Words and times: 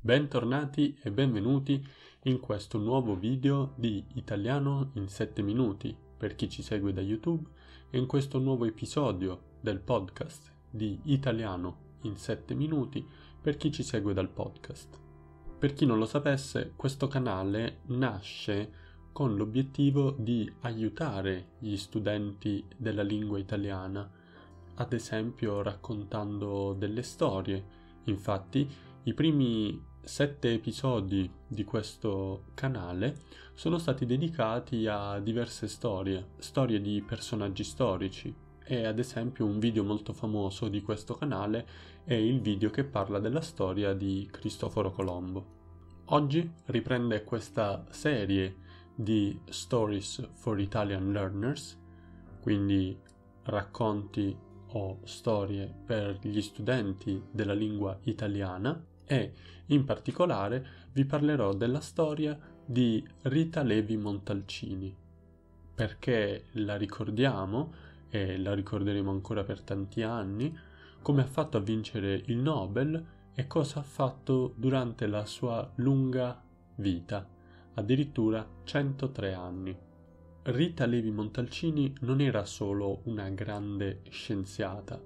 Bentornati 0.00 0.96
e 1.02 1.10
benvenuti 1.10 1.84
in 2.22 2.38
questo 2.38 2.78
nuovo 2.78 3.16
video 3.16 3.72
di 3.74 4.04
Italiano 4.14 4.92
in 4.94 5.08
7 5.08 5.42
minuti 5.42 5.94
per 6.16 6.36
chi 6.36 6.48
ci 6.48 6.62
segue 6.62 6.92
da 6.92 7.00
YouTube 7.00 7.48
e 7.90 7.98
in 7.98 8.06
questo 8.06 8.38
nuovo 8.38 8.64
episodio 8.64 9.56
del 9.60 9.80
podcast 9.80 10.52
di 10.70 11.00
Italiano 11.06 11.96
in 12.02 12.16
7 12.16 12.54
minuti 12.54 13.04
per 13.42 13.56
chi 13.56 13.72
ci 13.72 13.82
segue 13.82 14.14
dal 14.14 14.28
podcast. 14.28 15.00
Per 15.58 15.72
chi 15.72 15.84
non 15.84 15.98
lo 15.98 16.06
sapesse, 16.06 16.74
questo 16.76 17.08
canale 17.08 17.80
nasce 17.86 18.70
con 19.12 19.34
l'obiettivo 19.34 20.14
di 20.16 20.48
aiutare 20.60 21.54
gli 21.58 21.76
studenti 21.76 22.64
della 22.76 23.02
lingua 23.02 23.40
italiana, 23.40 24.08
ad 24.76 24.92
esempio 24.92 25.60
raccontando 25.60 26.72
delle 26.72 27.02
storie. 27.02 27.76
Infatti, 28.04 28.86
i 29.02 29.14
primi 29.14 29.87
sette 30.02 30.52
episodi 30.52 31.30
di 31.46 31.64
questo 31.64 32.44
canale 32.54 33.16
sono 33.54 33.78
stati 33.78 34.06
dedicati 34.06 34.86
a 34.86 35.18
diverse 35.18 35.68
storie, 35.68 36.28
storie 36.38 36.80
di 36.80 37.02
personaggi 37.06 37.64
storici 37.64 38.34
e 38.64 38.84
ad 38.84 38.98
esempio 38.98 39.46
un 39.46 39.58
video 39.58 39.82
molto 39.82 40.12
famoso 40.12 40.68
di 40.68 40.82
questo 40.82 41.14
canale 41.14 41.66
è 42.04 42.14
il 42.14 42.40
video 42.40 42.70
che 42.70 42.84
parla 42.84 43.18
della 43.18 43.40
storia 43.40 43.94
di 43.94 44.28
Cristoforo 44.30 44.92
Colombo. 44.92 45.56
Oggi 46.06 46.50
riprende 46.66 47.24
questa 47.24 47.84
serie 47.90 48.56
di 48.94 49.38
Stories 49.48 50.28
for 50.34 50.58
Italian 50.60 51.12
Learners, 51.12 51.78
quindi 52.40 52.98
racconti 53.44 54.36
o 54.72 55.00
storie 55.04 55.72
per 55.84 56.18
gli 56.20 56.40
studenti 56.40 57.22
della 57.30 57.54
lingua 57.54 57.98
italiana 58.04 58.82
e 59.08 59.32
in 59.66 59.84
particolare 59.84 60.66
vi 60.92 61.04
parlerò 61.04 61.54
della 61.54 61.80
storia 61.80 62.38
di 62.64 63.02
Rita 63.22 63.62
Levi 63.62 63.96
Montalcini. 63.96 64.94
Perché 65.74 66.44
la 66.52 66.76
ricordiamo 66.76 67.72
e 68.10 68.36
la 68.38 68.54
ricorderemo 68.54 69.10
ancora 69.10 69.44
per 69.44 69.62
tanti 69.62 70.02
anni, 70.02 70.56
come 71.00 71.22
ha 71.22 71.26
fatto 71.26 71.56
a 71.56 71.60
vincere 71.60 72.22
il 72.26 72.36
Nobel 72.36 73.04
e 73.34 73.46
cosa 73.46 73.80
ha 73.80 73.84
fatto 73.84 74.52
durante 74.56 75.06
la 75.06 75.24
sua 75.24 75.70
lunga 75.76 76.42
vita, 76.76 77.26
addirittura 77.74 78.46
103 78.64 79.32
anni. 79.32 79.76
Rita 80.42 80.86
Levi 80.86 81.10
Montalcini 81.10 81.94
non 82.00 82.20
era 82.20 82.44
solo 82.44 83.00
una 83.04 83.28
grande 83.30 84.02
scienziata, 84.08 85.00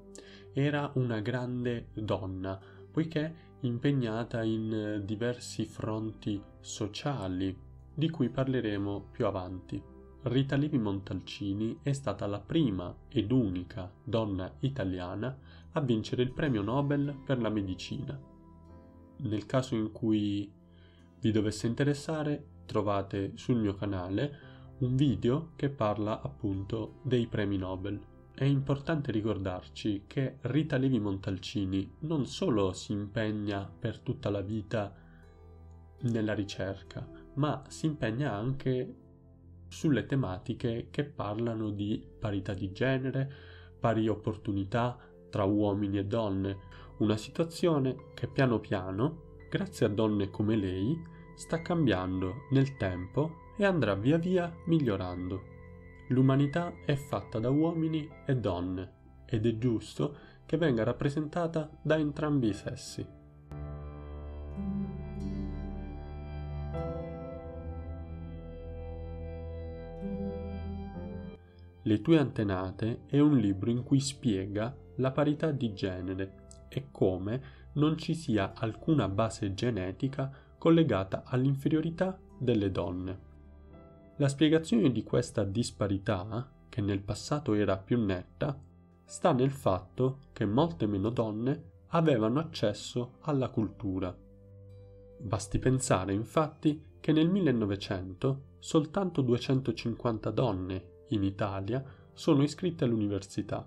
era 0.52 0.90
una 0.94 1.20
grande 1.20 1.88
donna, 1.92 2.58
poiché 2.90 3.50
impegnata 3.62 4.42
in 4.42 5.02
diversi 5.04 5.64
fronti 5.64 6.40
sociali, 6.60 7.56
di 7.94 8.10
cui 8.10 8.28
parleremo 8.28 9.08
più 9.10 9.26
avanti. 9.26 9.82
Rita 10.22 10.56
Levi 10.56 10.78
Montalcini 10.78 11.78
è 11.82 11.92
stata 11.92 12.26
la 12.26 12.40
prima 12.40 12.94
ed 13.08 13.32
unica 13.32 13.92
donna 14.02 14.52
italiana 14.60 15.36
a 15.72 15.80
vincere 15.80 16.22
il 16.22 16.32
premio 16.32 16.62
Nobel 16.62 17.14
per 17.24 17.40
la 17.40 17.48
medicina. 17.48 18.18
Nel 19.16 19.46
caso 19.46 19.74
in 19.74 19.90
cui 19.90 20.50
vi 21.20 21.30
dovesse 21.30 21.66
interessare, 21.66 22.46
trovate 22.66 23.32
sul 23.34 23.56
mio 23.56 23.74
canale 23.74 24.50
un 24.78 24.96
video 24.96 25.52
che 25.54 25.70
parla 25.70 26.20
appunto 26.20 26.94
dei 27.02 27.26
premi 27.26 27.56
Nobel. 27.56 28.11
È 28.34 28.44
importante 28.44 29.12
ricordarci 29.12 30.04
che 30.06 30.38
Rita 30.40 30.78
Levi 30.78 30.98
Montalcini 30.98 31.96
non 32.00 32.26
solo 32.26 32.72
si 32.72 32.92
impegna 32.92 33.70
per 33.78 33.98
tutta 33.98 34.30
la 34.30 34.40
vita 34.40 34.92
nella 36.00 36.32
ricerca, 36.32 37.06
ma 37.34 37.62
si 37.68 37.86
impegna 37.86 38.32
anche 38.32 38.96
sulle 39.68 40.06
tematiche 40.06 40.88
che 40.90 41.04
parlano 41.04 41.70
di 41.70 42.04
parità 42.18 42.54
di 42.54 42.72
genere, 42.72 43.30
pari 43.78 44.08
opportunità 44.08 44.98
tra 45.30 45.44
uomini 45.44 45.98
e 45.98 46.06
donne, 46.06 46.58
una 46.98 47.18
situazione 47.18 48.10
che 48.14 48.28
piano 48.28 48.60
piano, 48.60 49.36
grazie 49.50 49.86
a 49.86 49.88
donne 49.90 50.30
come 50.30 50.56
lei, 50.56 50.98
sta 51.34 51.60
cambiando 51.60 52.46
nel 52.50 52.76
tempo 52.76 53.52
e 53.56 53.64
andrà 53.64 53.94
via 53.94 54.16
via 54.16 54.52
migliorando. 54.66 55.51
L'umanità 56.08 56.72
è 56.84 56.94
fatta 56.94 57.38
da 57.38 57.50
uomini 57.50 58.08
e 58.26 58.36
donne 58.36 59.00
ed 59.24 59.46
è 59.46 59.56
giusto 59.56 60.16
che 60.44 60.56
venga 60.56 60.82
rappresentata 60.84 61.70
da 61.80 61.96
entrambi 61.96 62.48
i 62.48 62.52
sessi. 62.52 63.06
Le 71.84 72.00
tue 72.00 72.18
antenate 72.18 73.00
è 73.06 73.18
un 73.18 73.36
libro 73.36 73.70
in 73.70 73.82
cui 73.82 73.98
spiega 73.98 74.74
la 74.96 75.10
parità 75.10 75.50
di 75.50 75.72
genere 75.72 76.40
e 76.68 76.88
come 76.90 77.42
non 77.72 77.96
ci 77.96 78.14
sia 78.14 78.52
alcuna 78.54 79.08
base 79.08 79.52
genetica 79.54 80.30
collegata 80.58 81.22
all'inferiorità 81.24 82.18
delle 82.38 82.70
donne. 82.70 83.30
La 84.16 84.28
spiegazione 84.28 84.92
di 84.92 85.02
questa 85.02 85.42
disparità, 85.42 86.52
che 86.68 86.80
nel 86.82 87.00
passato 87.00 87.54
era 87.54 87.78
più 87.78 87.98
netta, 87.98 88.60
sta 89.04 89.32
nel 89.32 89.50
fatto 89.50 90.18
che 90.32 90.44
molte 90.44 90.86
meno 90.86 91.08
donne 91.08 91.70
avevano 91.88 92.38
accesso 92.38 93.14
alla 93.20 93.48
cultura. 93.48 94.14
Basti 95.18 95.58
pensare 95.58 96.12
infatti 96.12 96.82
che 97.00 97.12
nel 97.12 97.28
1900 97.30 98.50
soltanto 98.58 99.22
250 99.22 100.30
donne 100.30 100.90
in 101.08 101.22
Italia 101.24 101.82
sono 102.12 102.42
iscritte 102.42 102.84
all'università. 102.84 103.66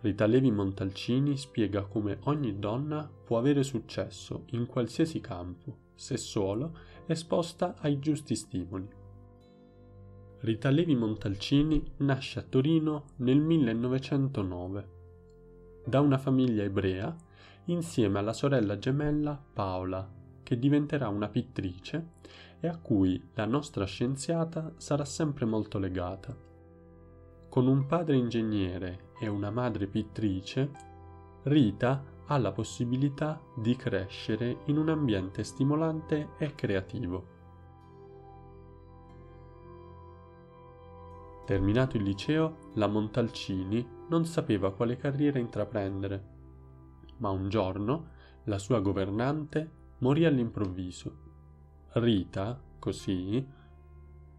Rita 0.00 0.26
Levi 0.26 0.50
Montalcini 0.50 1.36
spiega 1.36 1.82
come 1.84 2.18
ogni 2.24 2.58
donna 2.58 3.08
può 3.24 3.38
avere 3.38 3.62
successo 3.62 4.44
in 4.50 4.66
qualsiasi 4.66 5.20
campo, 5.20 5.76
se 5.94 6.16
solo 6.16 6.76
esposta 7.06 7.76
ai 7.78 7.98
giusti 7.98 8.34
stimoli. 8.34 8.95
Rita 10.46 10.70
Levi 10.70 10.94
Montalcini 10.94 11.82
nasce 11.96 12.38
a 12.38 12.42
Torino 12.42 13.06
nel 13.16 13.40
1909. 13.40 14.88
Da 15.84 15.98
una 15.98 16.18
famiglia 16.18 16.62
ebrea, 16.62 17.12
insieme 17.64 18.20
alla 18.20 18.32
sorella 18.32 18.78
gemella 18.78 19.42
Paola, 19.52 20.08
che 20.44 20.56
diventerà 20.56 21.08
una 21.08 21.28
pittrice 21.28 22.10
e 22.60 22.68
a 22.68 22.76
cui 22.76 23.20
la 23.34 23.44
nostra 23.44 23.86
scienziata 23.86 24.72
sarà 24.76 25.04
sempre 25.04 25.46
molto 25.46 25.80
legata. 25.80 26.32
Con 27.48 27.66
un 27.66 27.84
padre 27.86 28.14
ingegnere 28.14 29.14
e 29.18 29.26
una 29.26 29.50
madre 29.50 29.88
pittrice, 29.88 30.70
Rita 31.42 32.04
ha 32.24 32.38
la 32.38 32.52
possibilità 32.52 33.42
di 33.56 33.74
crescere 33.74 34.58
in 34.66 34.78
un 34.78 34.90
ambiente 34.90 35.42
stimolante 35.42 36.28
e 36.38 36.54
creativo. 36.54 37.34
Terminato 41.46 41.96
il 41.96 42.02
liceo, 42.02 42.72
la 42.74 42.88
Montalcini 42.88 43.86
non 44.08 44.24
sapeva 44.26 44.72
quale 44.72 44.96
carriera 44.96 45.38
intraprendere, 45.38 46.24
ma 47.18 47.30
un 47.30 47.48
giorno 47.48 48.08
la 48.44 48.58
sua 48.58 48.80
governante 48.80 49.70
morì 49.98 50.24
all'improvviso. 50.24 51.24
Rita, 51.92 52.60
così, 52.80 53.46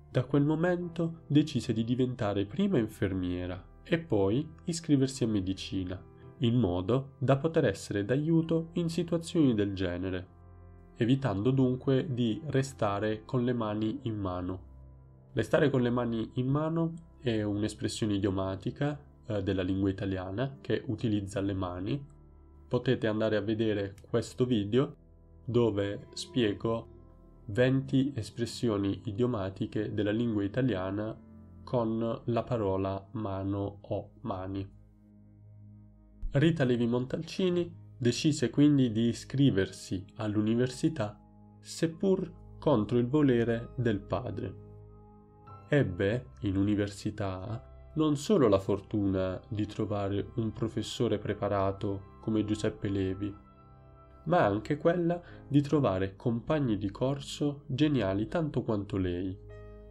da 0.09 0.25
quel 0.25 0.43
momento 0.43 1.21
decise 1.27 1.71
di 1.71 1.85
diventare 1.85 2.45
prima 2.45 2.77
infermiera 2.77 3.63
e 3.83 3.99
poi 3.99 4.45
iscriversi 4.65 5.23
a 5.23 5.27
medicina, 5.27 6.01
in 6.39 6.59
modo 6.59 7.13
da 7.19 7.37
poter 7.37 7.65
essere 7.65 8.03
d'aiuto 8.03 8.71
in 8.73 8.89
situazioni 8.89 9.55
del 9.55 9.73
genere, 9.73 10.27
evitando 10.97 11.51
dunque 11.51 12.05
di 12.09 12.41
restare 12.47 13.23
con 13.23 13.45
le 13.45 13.53
mani 13.53 13.99
in 14.03 14.17
mano. 14.17 14.66
Restare 15.37 15.69
con 15.69 15.83
le 15.83 15.91
mani 15.91 16.31
in 16.33 16.47
mano 16.47 16.93
è 17.19 17.43
un'espressione 17.43 18.15
idiomatica 18.15 18.99
eh, 19.27 19.43
della 19.43 19.61
lingua 19.61 19.91
italiana 19.91 20.57
che 20.61 20.81
utilizza 20.87 21.41
le 21.41 21.53
mani. 21.53 22.03
Potete 22.67 23.05
andare 23.05 23.35
a 23.35 23.41
vedere 23.41 23.93
questo 24.09 24.45
video 24.45 24.95
dove 25.45 26.07
spiego 26.13 26.87
20 27.45 28.13
espressioni 28.15 28.99
idiomatiche 29.03 29.93
della 29.93 30.09
lingua 30.09 30.43
italiana 30.43 31.15
con 31.63 32.21
la 32.23 32.43
parola 32.43 33.07
mano 33.11 33.77
o 33.79 34.09
mani. 34.21 34.67
Rita 36.31 36.63
Levi 36.63 36.87
Montalcini 36.87 37.71
decise 37.95 38.49
quindi 38.49 38.91
di 38.91 39.09
iscriversi 39.09 40.03
all'università 40.15 41.15
seppur 41.59 42.57
contro 42.57 42.97
il 42.97 43.05
volere 43.05 43.69
del 43.75 43.99
padre 43.99 44.65
ebbe 45.69 46.27
in 46.41 46.55
università 46.55 47.91
non 47.95 48.15
solo 48.15 48.47
la 48.47 48.59
fortuna 48.59 49.39
di 49.47 49.65
trovare 49.65 50.29
un 50.35 50.53
professore 50.53 51.17
preparato 51.17 52.15
come 52.21 52.45
Giuseppe 52.45 52.89
Levi, 52.89 53.33
ma 54.25 54.45
anche 54.45 54.77
quella 54.77 55.21
di 55.47 55.61
trovare 55.61 56.15
compagni 56.15 56.77
di 56.77 56.91
corso 56.91 57.63
geniali 57.65 58.27
tanto 58.27 58.61
quanto 58.61 58.97
lei, 58.97 59.35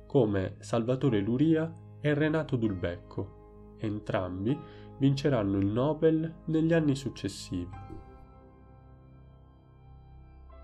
come 0.07 0.55
Salvatore 0.61 1.21
Luria 1.21 1.71
e 2.01 2.15
Renato 2.15 2.57
Dulbecco. 2.57 3.75
Entrambi 3.79 4.59
vinceranno 4.99 5.59
il 5.59 5.67
Nobel 5.67 6.33
negli 6.47 6.73
anni 6.73 6.95
successivi. 6.95 7.69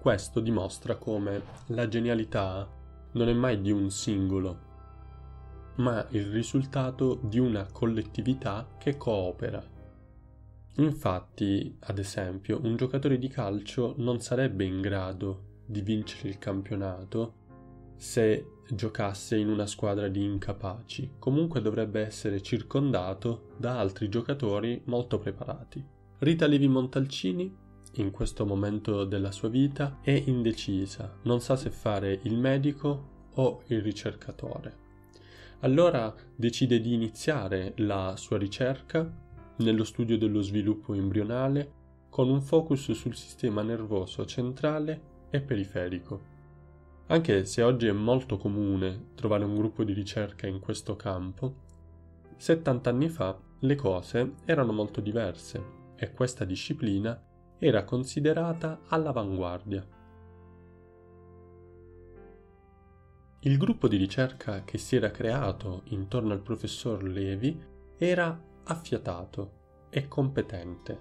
Questo 0.01 0.41
dimostra 0.41 0.97
come 0.97 1.43
la 1.67 1.87
genialità 1.89 2.69
non 3.13 3.29
è 3.29 3.33
mai 3.33 3.61
di 3.61 3.71
un 3.71 3.91
singolo, 3.91 4.71
ma 5.77 6.07
il 6.11 6.27
risultato 6.27 7.19
di 7.23 7.39
una 7.39 7.67
collettività 7.71 8.69
che 8.79 8.97
coopera. 8.97 9.63
Infatti, 10.77 11.77
ad 11.81 11.99
esempio, 11.99 12.61
un 12.63 12.77
giocatore 12.77 13.19
di 13.19 13.29
calcio 13.29 13.95
non 13.99 14.21
sarebbe 14.21 14.65
in 14.65 14.81
grado 14.81 15.61
di 15.67 15.83
vincere 15.83 16.29
il 16.29 16.39
campionato 16.39 17.41
se 17.97 18.47
giocasse 18.69 19.37
in 19.37 19.49
una 19.49 19.67
squadra 19.67 20.09
di 20.09 20.25
incapaci, 20.25 21.13
comunque 21.19 21.61
dovrebbe 21.61 22.01
essere 22.01 22.43
circondato 22.43 23.51
da 23.57 23.79
altri 23.79 24.09
giocatori 24.09 24.81
molto 24.87 25.19
preparati. 25.19 25.85
Rita 26.19 26.47
Levi 26.47 26.69
Montalcini, 26.69 27.55
in 27.97 28.11
questo 28.11 28.45
momento 28.47 29.05
della 29.05 29.31
sua 29.31 29.49
vita, 29.49 29.99
è 30.01 30.11
indecisa, 30.11 31.19
non 31.23 31.41
sa 31.41 31.57
se 31.57 31.71
fare 31.71 32.19
il 32.23 32.37
medico 32.39 33.29
o 33.35 33.63
il 33.67 33.83
ricercatore. 33.83 34.92
Allora 35.63 36.13
decide 36.35 36.81
di 36.81 36.93
iniziare 36.93 37.75
la 37.77 38.17
sua 38.17 38.37
ricerca 38.37 39.09
nello 39.59 39.85
studio 39.85 40.19
dello 40.19 40.41
sviluppo 40.41 40.93
embrionale 40.93 41.81
con 42.09 42.29
un 42.29 42.43
focus 42.43 42.91
sul 42.91 43.15
sistema 43.15 43.63
nervoso 43.63 44.25
centrale 44.27 45.01
e 45.31 45.41
periferico. 45.41 46.31
Anche 47.07 47.45
se 47.45 47.63
oggi 47.63 47.87
è 47.87 47.93
molto 47.93 48.39
comune 48.39 49.11
trovare 49.15 49.45
un 49.45 49.55
gruppo 49.55 49.85
di 49.85 49.93
ricerca 49.93 50.49
in 50.49 50.59
questo 50.59 50.97
campo, 50.97 51.55
70 52.37 52.91
anni 52.91 53.09
fa 53.09 53.39
le 53.61 53.75
cose 53.77 54.35
erano 54.45 54.73
molto 54.73 55.01
diverse 55.01 55.65
e 55.95 56.11
questa 56.13 56.45
disciplina 56.45 57.23
era 57.59 57.85
considerata 57.85 58.81
all'avanguardia. 58.89 59.87
Il 63.45 63.57
gruppo 63.57 63.89
di 63.89 63.97
ricerca 63.97 64.63
che 64.63 64.79
si 64.79 64.95
era 64.95 65.11
creato 65.11 65.83
intorno 65.87 66.33
al 66.33 66.43
professor 66.43 67.03
Levi 67.03 67.61
era 67.97 68.41
affiatato 68.63 69.89
e 69.91 70.07
competente. 70.07 71.01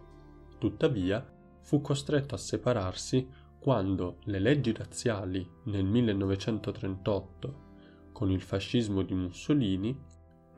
Tuttavia, 0.57 1.23
fu 1.61 1.81
costretto 1.81 2.33
a 2.33 2.39
separarsi 2.39 3.29
quando 3.59 4.17
le 4.23 4.39
leggi 4.39 4.73
razziali 4.73 5.47
nel 5.65 5.85
1938, 5.85 8.09
con 8.11 8.31
il 8.31 8.41
fascismo 8.41 9.03
di 9.03 9.13
Mussolini, 9.13 9.95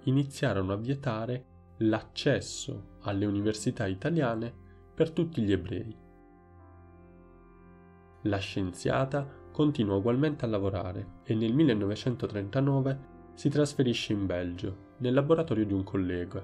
iniziarono 0.03 0.71
a 0.71 0.77
vietare 0.77 1.45
l'accesso 1.79 2.99
alle 3.01 3.25
università 3.25 3.87
italiane 3.87 4.53
per 4.95 5.11
tutti 5.11 5.41
gli 5.41 5.51
ebrei. 5.51 5.93
La 8.21 8.37
scienziata 8.37 9.41
continua 9.53 9.97
ugualmente 9.97 10.45
a 10.45 10.47
lavorare 10.47 11.19
e 11.23 11.35
nel 11.35 11.53
1939 11.53 13.11
si 13.35 13.49
trasferisce 13.49 14.11
in 14.11 14.25
Belgio, 14.25 14.77
nel 14.97 15.13
laboratorio 15.13 15.63
di 15.63 15.73
un 15.73 15.83
collega. 15.83 16.43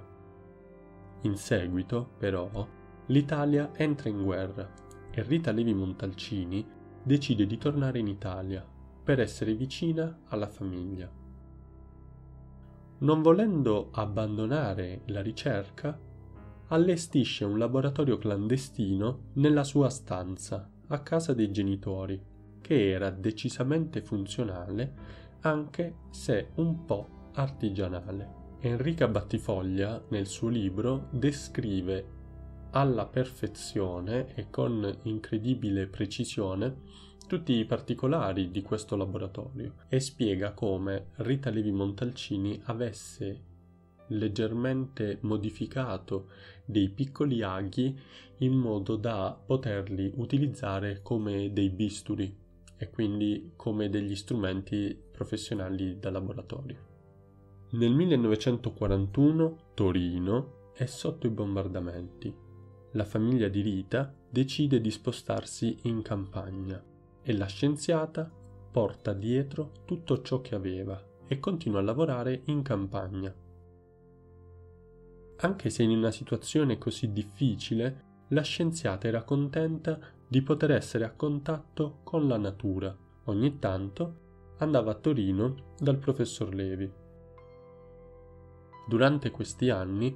In 1.22 1.36
seguito, 1.36 2.12
però, 2.20 2.68
l'Italia 3.08 3.72
entra 3.76 4.10
in 4.10 4.24
guerra 4.24 4.72
e 5.10 5.24
Rita 5.24 5.52
Levi 5.52 5.74
Montalcini 5.74 6.64
decide 7.02 7.48
di 7.48 7.58
tornare 7.58 7.98
in 7.98 8.08
Italia 8.08 8.64
per 9.04 9.20
essere 9.20 9.56
vicina 9.56 10.20
alla 10.28 10.48
famiglia. 10.48 11.12
Non 13.00 13.22
volendo 13.24 13.90
abbandonare 13.92 15.02
la 15.06 15.22
ricerca, 15.22 16.00
allestisce 16.68 17.44
un 17.44 17.58
laboratorio 17.58 18.20
clandestino 18.20 19.30
nella 19.34 19.64
sua 19.64 19.90
stanza 19.90 20.70
a 20.90 21.00
casa 21.02 21.34
dei 21.34 21.50
genitori 21.50 22.29
che 22.70 22.92
era 22.92 23.10
decisamente 23.10 24.00
funzionale 24.00 24.94
anche 25.40 25.96
se 26.12 26.50
un 26.58 26.86
po' 26.86 27.32
artigianale. 27.34 28.58
Enrica 28.60 29.08
Battifoglia 29.08 30.06
nel 30.10 30.28
suo 30.28 30.50
libro 30.50 31.08
descrive 31.10 32.06
alla 32.70 33.08
perfezione 33.08 34.36
e 34.36 34.52
con 34.52 35.00
incredibile 35.06 35.88
precisione 35.88 36.82
tutti 37.26 37.54
i 37.54 37.66
particolari 37.66 38.52
di 38.52 38.62
questo 38.62 38.96
laboratorio 38.96 39.74
e 39.88 40.00
spiega 40.00 40.52
come 40.52 41.08
Rita 41.16 41.50
Levi 41.50 41.72
Montalcini 41.72 42.62
avesse 42.66 43.46
leggermente 44.10 45.18
modificato 45.22 46.28
dei 46.66 46.90
piccoli 46.90 47.42
aghi 47.42 48.00
in 48.38 48.54
modo 48.54 48.96
da 48.96 49.36
poterli 49.44 50.14
utilizzare 50.18 51.02
come 51.02 51.52
dei 51.52 51.72
bisturi 51.72 52.48
e 52.82 52.90
quindi 52.90 53.52
come 53.58 53.90
degli 53.90 54.16
strumenti 54.16 54.98
professionali 55.12 56.00
da 56.00 56.10
laboratorio. 56.10 56.88
Nel 57.72 57.92
1941 57.92 59.58
Torino 59.74 60.72
è 60.74 60.86
sotto 60.86 61.28
i 61.28 61.30
bombardamenti. 61.30 62.34
La 62.94 63.04
famiglia 63.04 63.50
di 63.50 63.62
Rita 63.62 64.16
decide 64.30 64.80
di 64.80 64.90
spostarsi 64.90 65.78
in 65.84 66.02
campagna 66.02 66.82
e 67.22 67.38
la 67.38 67.48
scienziata 67.48 68.32
porta 68.72 69.12
dietro 69.12 69.72
tutto 69.84 70.22
ciò 70.22 70.40
che 70.40 70.56
aveva 70.56 71.04
e 71.28 71.38
continua 71.40 71.80
a 71.80 71.84
lavorare 71.84 72.44
in 72.46 72.62
campagna. 72.62 73.36
Anche 75.42 75.70
se 75.70 75.84
in 75.84 75.92
una 75.92 76.12
situazione 76.12 76.78
così 76.78 77.12
difficile, 77.12 78.06
la 78.30 78.42
scienziata 78.42 79.08
era 79.08 79.24
contenta 79.24 80.00
di 80.30 80.44
poter 80.44 80.72
essere 80.72 81.06
a 81.06 81.12
contatto 81.12 82.02
con 82.04 82.28
la 82.28 82.38
natura. 82.38 82.96
Ogni 83.26 83.58
tanto 83.58 84.28
andava 84.60 84.92
a 84.92 84.96
Torino 84.96 85.74
dal 85.80 85.98
professor 85.98 86.54
Levi. 86.54 86.90
Durante 88.88 89.32
questi 89.32 89.72
anni 89.72 90.16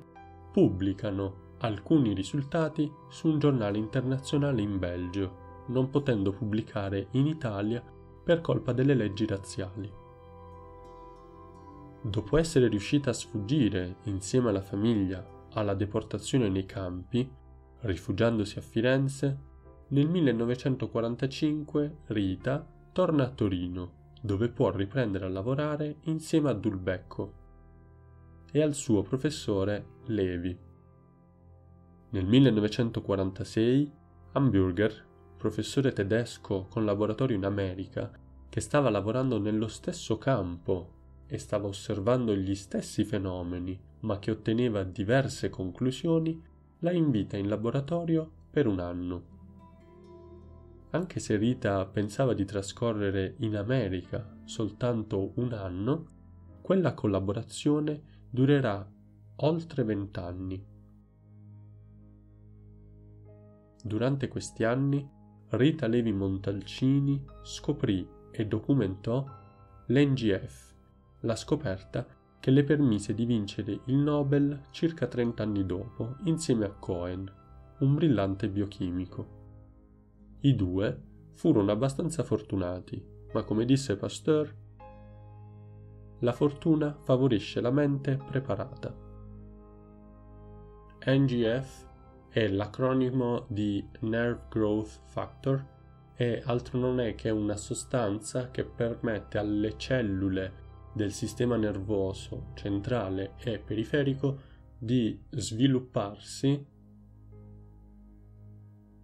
pubblicano 0.51 1.55
alcuni 1.59 2.13
risultati 2.13 2.91
su 3.09 3.27
un 3.27 3.39
giornale 3.39 3.79
internazionale 3.79 4.61
in 4.61 4.77
Belgio, 4.77 5.65
non 5.69 5.89
potendo 5.89 6.31
pubblicare 6.31 7.07
in 7.11 7.25
Italia 7.25 7.83
per 8.23 8.41
colpa 8.41 8.71
delle 8.71 8.93
leggi 8.93 9.25
razziali. 9.25 9.91
Dopo 12.03 12.37
essere 12.37 12.67
riuscita 12.67 13.09
a 13.09 13.13
sfuggire 13.13 13.95
insieme 14.03 14.49
alla 14.49 14.61
famiglia 14.61 15.25
alla 15.53 15.73
deportazione 15.73 16.49
nei 16.49 16.65
campi, 16.65 17.27
rifugiandosi 17.81 18.57
a 18.59 18.61
Firenze, 18.61 19.51
nel 19.93 20.09
1945 20.09 21.97
Rita 22.07 22.67
torna 22.91 23.25
a 23.25 23.29
Torino, 23.29 23.91
dove 24.19 24.49
può 24.49 24.71
riprendere 24.71 25.25
a 25.25 25.29
lavorare 25.29 25.97
insieme 26.05 26.49
a 26.49 26.53
Dulbecco 26.53 27.33
e 28.51 28.63
al 28.63 28.73
suo 28.73 29.03
professore 29.03 29.85
Levi. 30.05 30.57
Nel 32.09 32.25
1946 32.25 33.91
Hamburger, 34.31 35.05
professore 35.37 35.93
tedesco 35.93 36.65
con 36.71 36.85
laboratorio 36.85 37.35
in 37.35 37.45
America, 37.45 38.11
che 38.49 38.61
stava 38.61 38.89
lavorando 38.89 39.37
nello 39.37 39.67
stesso 39.67 40.17
campo 40.17 40.89
e 41.27 41.37
stava 41.37 41.67
osservando 41.67 42.35
gli 42.35 42.55
stessi 42.55 43.03
fenomeni, 43.03 43.79
ma 43.99 44.17
che 44.17 44.31
otteneva 44.31 44.81
diverse 44.83 45.51
conclusioni, 45.51 46.41
la 46.79 46.91
invita 46.91 47.37
in 47.37 47.47
laboratorio 47.47 48.27
per 48.49 48.65
un 48.65 48.79
anno. 48.79 49.32
Anche 50.93 51.19
se 51.19 51.37
Rita 51.37 51.83
pensava 51.87 52.35
di 52.35 52.45
trascorrere 52.45 53.33
in 53.39 53.55
America 53.55 54.37
soltanto 54.43 55.31
un 55.37 55.51
anno, 55.53 56.05
quella 56.61 56.93
collaborazione 56.93 58.01
durerà 58.29 58.87
oltre 59.37 59.83
vent'anni. 59.83 60.63
Durante 63.83 64.27
questi 64.27 64.63
anni 64.63 65.09
Rita 65.49 65.87
Levi 65.87 66.13
Montalcini 66.13 67.25
scoprì 67.41 68.07
e 68.29 68.45
documentò 68.45 69.25
l'NGF, 69.87 70.75
la 71.21 71.35
scoperta 71.35 72.05
che 72.39 72.51
le 72.51 72.63
permise 72.63 73.15
di 73.15 73.25
vincere 73.25 73.79
il 73.85 73.95
Nobel 73.95 74.67
circa 74.69 75.07
30 75.07 75.41
anni 75.41 75.65
dopo 75.65 76.17
insieme 76.25 76.65
a 76.65 76.71
Cohen, 76.71 77.31
un 77.79 77.95
brillante 77.95 78.47
biochimico. 78.47 79.42
I 80.45 80.55
due 80.55 81.01
furono 81.35 81.71
abbastanza 81.71 82.21
fortunati, 82.23 83.01
ma 83.31 83.43
come 83.43 83.63
disse 83.63 83.95
Pasteur, 83.95 84.53
la 86.19 86.33
fortuna 86.33 86.97
favorisce 87.01 87.61
la 87.61 87.71
mente 87.71 88.17
preparata. 88.17 88.93
NGF 91.05 91.87
è 92.27 92.47
l'acronimo 92.49 93.45
di 93.47 93.87
Nerve 94.01 94.47
Growth 94.49 94.99
Factor 95.05 95.65
e 96.13 96.41
altro 96.43 96.77
non 96.77 96.99
è 96.99 97.15
che 97.15 97.29
una 97.29 97.55
sostanza 97.55 98.51
che 98.51 98.65
permette 98.65 99.37
alle 99.37 99.77
cellule 99.77 100.51
del 100.93 101.13
sistema 101.13 101.55
nervoso 101.55 102.51
centrale 102.55 103.35
e 103.37 103.59
periferico 103.59 104.51
di 104.77 105.17
svilupparsi 105.29 106.65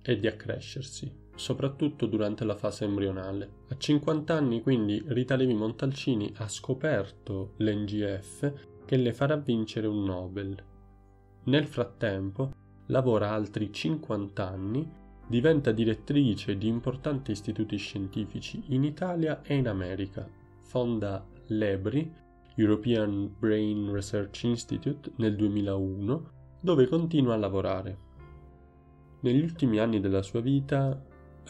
e 0.01 0.19
di 0.19 0.27
accrescersi, 0.27 1.19
soprattutto 1.39 2.05
durante 2.05 2.43
la 2.43 2.55
fase 2.55 2.84
embrionale. 2.84 3.50
A 3.69 3.77
50 3.77 4.34
anni 4.34 4.62
quindi 4.62 5.01
Rita 5.08 5.36
Levi 5.36 5.53
Montalcini 5.53 6.31
ha 6.38 6.48
scoperto 6.48 7.53
l'NGF 7.58 8.53
che 8.86 8.98
le 8.98 9.13
farà 9.13 9.38
vincere 9.38 9.88
un 9.88 10.03
Nobel. 10.03 10.55
Nel 11.46 11.65
frattempo 11.65 12.51
lavora 12.88 13.31
altri 13.31 13.72
50 13.72 14.48
anni, 14.48 14.88
diventa 15.27 15.72
direttrice 15.72 16.58
di 16.58 16.67
importanti 16.67 17.31
istituti 17.31 17.77
scientifici 17.77 18.62
in 18.67 18.84
Italia 18.84 19.41
e 19.43 19.55
in 19.55 19.67
America. 19.67 20.27
Fonda 20.62 21.25
l'EBRI, 21.48 22.12
European 22.55 23.34
Brain 23.38 23.91
Research 23.93 24.43
Institute, 24.43 25.12
nel 25.17 25.36
2001, 25.36 26.31
dove 26.60 26.88
continua 26.88 27.36
a 27.36 27.38
lavorare. 27.38 28.08
Negli 29.22 29.41
ultimi 29.41 29.79
anni 29.79 30.00
della 30.00 30.22
sua 30.22 30.41
vita, 30.41 31.00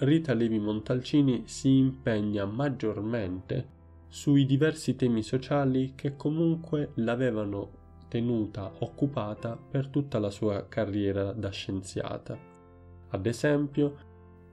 Rita 0.02 0.34
Levi 0.34 0.60
Montalcini 0.60 1.44
si 1.46 1.76
impegna 1.76 2.46
maggiormente 2.46 3.78
sui 4.08 4.46
diversi 4.46 4.96
temi 4.96 5.22
sociali 5.24 5.92
che 5.94 6.16
comunque 6.16 6.92
l'avevano 6.96 8.06
tenuta 8.08 8.72
occupata 8.80 9.58
per 9.58 9.88
tutta 9.88 10.18
la 10.18 10.30
sua 10.30 10.68
carriera 10.70 11.34
da 11.34 11.50
scienziata. 11.50 12.38
Ad 13.10 13.26
esempio, 13.26 13.98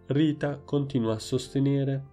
Rita 0.07 0.59
continua 0.59 1.15
a 1.15 1.21
sostenere 1.21 2.05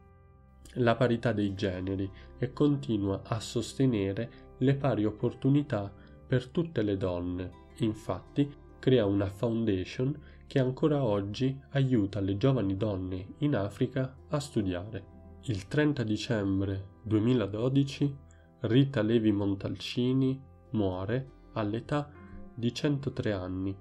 la 0.75 0.95
parità 0.95 1.31
dei 1.31 1.55
generi 1.55 2.07
e 2.37 2.53
continua 2.53 3.23
a 3.23 3.39
sostenere 3.39 4.29
le 4.59 4.75
pari 4.75 5.05
opportunità 5.05 5.91
per 6.27 6.49
tutte 6.49 6.83
le 6.83 6.97
donne. 6.97 7.51
Infatti, 7.79 8.47
crea 8.77 9.05
una 9.05 9.27
foundation 9.27 10.15
che 10.53 10.59
ancora 10.59 11.03
oggi 11.03 11.59
aiuta 11.71 12.19
le 12.19 12.37
giovani 12.37 12.77
donne 12.77 13.33
in 13.39 13.55
Africa 13.55 14.15
a 14.27 14.39
studiare. 14.39 15.03
Il 15.45 15.67
30 15.67 16.03
dicembre 16.03 16.89
2012 17.01 18.17
Rita 18.59 19.01
Levi 19.01 19.31
Montalcini 19.31 20.39
muore 20.73 21.31
all'età 21.53 22.07
di 22.53 22.71
103 22.71 23.33
anni. 23.33 23.75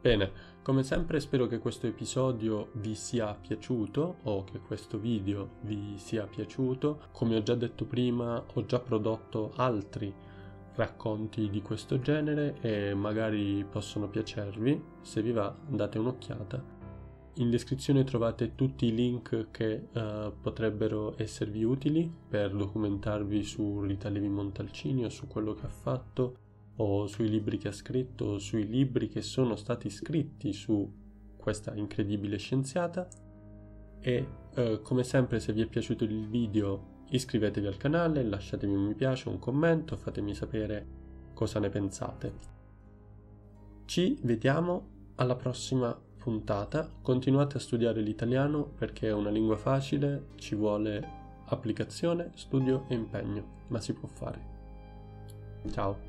Bene, 0.00 0.32
come 0.62 0.82
sempre 0.82 1.20
spero 1.20 1.46
che 1.46 1.58
questo 1.58 1.86
episodio 1.86 2.70
vi 2.76 2.94
sia 2.94 3.34
piaciuto 3.34 4.20
o 4.22 4.44
che 4.44 4.60
questo 4.60 4.98
video 4.98 5.56
vi 5.64 5.98
sia 5.98 6.26
piaciuto. 6.26 7.08
Come 7.12 7.36
ho 7.36 7.42
già 7.42 7.56
detto 7.56 7.84
prima, 7.84 8.42
ho 8.54 8.64
già 8.64 8.80
prodotto 8.80 9.52
altri 9.56 10.14
racconti 10.76 11.50
di 11.50 11.62
questo 11.62 11.98
genere 11.98 12.56
e 12.60 12.94
magari 12.94 13.64
possono 13.68 14.08
piacervi. 14.08 14.82
Se 15.00 15.22
vi 15.22 15.32
va, 15.32 15.54
date 15.66 15.98
un'occhiata. 15.98 16.74
In 17.38 17.50
descrizione 17.50 18.04
trovate 18.04 18.54
tutti 18.54 18.86
i 18.86 18.94
link 18.94 19.48
che 19.50 19.88
uh, 19.92 20.32
potrebbero 20.40 21.14
esservi 21.18 21.64
utili 21.64 22.10
per 22.28 22.54
documentarvi 22.54 23.42
su 23.42 23.82
Rita 23.82 24.08
Levi 24.08 24.28
Montalcini 24.28 25.04
o 25.04 25.10
su 25.10 25.26
quello 25.26 25.52
che 25.52 25.66
ha 25.66 25.70
fatto 25.70 26.36
o 26.76 27.06
sui 27.06 27.28
libri 27.28 27.58
che 27.58 27.68
ha 27.68 27.72
scritto 27.72 28.24
o 28.24 28.38
sui 28.38 28.66
libri 28.66 29.08
che 29.08 29.20
sono 29.20 29.56
stati 29.56 29.90
scritti 29.90 30.52
su 30.54 30.90
questa 31.36 31.74
incredibile 31.74 32.38
scienziata 32.38 33.06
e 34.00 34.26
uh, 34.54 34.80
come 34.80 35.04
sempre 35.04 35.38
se 35.38 35.52
vi 35.52 35.60
è 35.60 35.66
piaciuto 35.66 36.04
il 36.04 36.26
video 36.28 36.94
Iscrivetevi 37.08 37.66
al 37.66 37.76
canale, 37.76 38.22
lasciatemi 38.24 38.74
un 38.74 38.84
mi 38.84 38.94
piace, 38.94 39.28
un 39.28 39.38
commento, 39.38 39.96
fatemi 39.96 40.34
sapere 40.34 40.86
cosa 41.34 41.60
ne 41.60 41.68
pensate. 41.68 42.32
Ci 43.84 44.18
vediamo 44.22 44.88
alla 45.16 45.36
prossima 45.36 45.96
puntata. 46.16 46.90
Continuate 47.00 47.58
a 47.58 47.60
studiare 47.60 48.00
l'italiano 48.00 48.64
perché 48.64 49.08
è 49.08 49.12
una 49.12 49.30
lingua 49.30 49.56
facile, 49.56 50.30
ci 50.36 50.56
vuole 50.56 51.24
applicazione, 51.46 52.32
studio 52.34 52.86
e 52.88 52.94
impegno, 52.94 53.44
ma 53.68 53.80
si 53.80 53.92
può 53.92 54.08
fare. 54.08 54.54
Ciao! 55.70 56.05